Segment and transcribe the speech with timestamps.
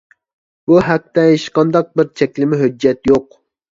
[0.69, 3.29] بۇ ھەقتە ھېچقانداق بىر چەكلىمە ھۆججەت يوق.